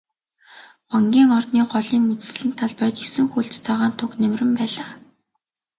Вангийн 0.91 1.29
ордны 1.37 1.61
голын 1.73 2.03
үзэсгэлэнт 2.13 2.59
талбайд 2.61 2.95
есөн 3.05 3.27
хөлт 3.29 3.53
цагаан 3.65 3.93
туг 3.99 4.11
намиран 4.21 4.51
байлаа. 4.59 4.91